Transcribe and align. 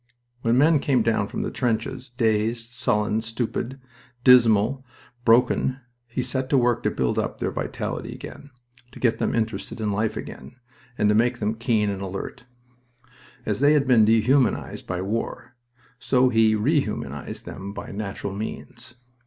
When 0.41 0.57
men 0.57 0.79
came 0.79 1.03
down 1.03 1.27
from 1.27 1.43
the 1.43 1.51
trenches, 1.51 2.09
dazed, 2.17 2.71
sullen, 2.71 3.21
stupid, 3.21 3.79
dismal, 4.23 4.83
broken, 5.25 5.79
he 6.07 6.23
set 6.23 6.49
to 6.49 6.57
work 6.57 6.81
to 6.81 6.89
build 6.89 7.19
up 7.19 7.37
their 7.37 7.51
vitality 7.51 8.11
again, 8.15 8.49
to 8.93 8.99
get 8.99 9.19
them 9.19 9.35
interested 9.35 9.79
in 9.79 9.91
life 9.91 10.17
again, 10.17 10.55
and 10.97 11.07
to 11.09 11.13
make 11.13 11.37
them 11.37 11.53
keen 11.53 11.91
and 11.91 12.01
alert. 12.01 12.45
As 13.45 13.59
they 13.59 13.73
had 13.73 13.87
been 13.87 14.03
dehumanized 14.03 14.87
by 14.87 15.03
war, 15.03 15.55
so 15.99 16.29
he 16.29 16.55
rehumanized 16.55 17.43
them 17.43 17.71
by 17.71 17.91
natural 17.91 18.33
means. 18.33 18.95